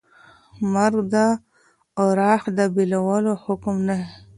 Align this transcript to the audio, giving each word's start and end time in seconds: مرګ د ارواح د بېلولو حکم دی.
مرګ 0.73 0.97
د 1.13 1.15
ارواح 2.03 2.41
د 2.57 2.59
بېلولو 2.75 3.33
حکم 3.43 3.75
دی. 3.87 3.99